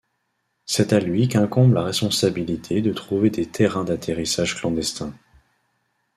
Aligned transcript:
C’est 0.65 0.93
à 0.93 0.99
lui 0.99 1.27
qu’incombe 1.27 1.73
la 1.75 1.83
responsabilité 1.83 2.81
de 2.81 2.91
trouver 2.91 3.29
des 3.29 3.45
terrains 3.45 3.83
d’atterrissage 3.83 4.55
clandestins. 4.55 5.13